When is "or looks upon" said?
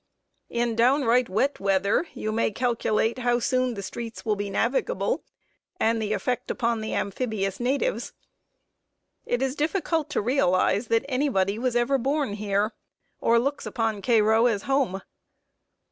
13.19-14.01